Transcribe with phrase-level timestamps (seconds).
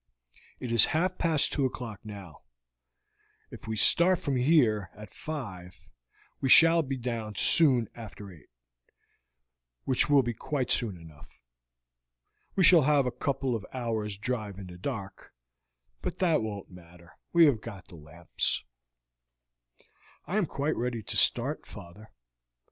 [0.59, 2.41] It is half past two o'clock now;
[3.51, 5.75] if we start from here at five
[6.39, 8.49] we shall be down soon after eight,
[9.83, 11.29] which will be quite soon enough.
[12.55, 15.35] We shall have a couple of hours' drive in the dark,
[16.01, 18.63] but that won't matter, we have got the lamps."
[20.25, 22.09] "I am quite ready to start, father.